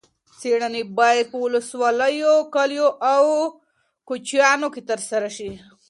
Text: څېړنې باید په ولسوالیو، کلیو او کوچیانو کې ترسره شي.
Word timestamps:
څېړنې 0.39 0.81
باید 0.99 1.25
په 1.31 1.37
ولسوالیو، 1.45 2.33
کلیو 2.55 2.87
او 3.13 3.23
کوچیانو 4.07 4.67
کې 4.73 4.81
ترسره 4.89 5.29
شي. 5.37 5.51